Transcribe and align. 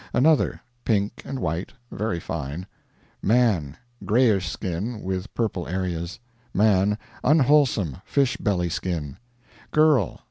Another. 0.13 0.61
Pink 0.83 1.21
and 1.25 1.37
white, 1.37 1.73
very 1.91 2.19
fine. 2.19 2.65
Man. 3.21 3.77
Grayish 4.03 4.49
skin, 4.49 5.03
with 5.03 5.31
purple 5.35 5.67
areas. 5.67 6.17
Man. 6.55 6.97
Unwholesome 7.23 7.97
fish 8.03 8.35
belly 8.37 8.69
skin. 8.69 9.17
Girl. 9.69 10.19